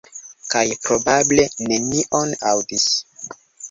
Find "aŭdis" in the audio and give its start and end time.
2.57-2.93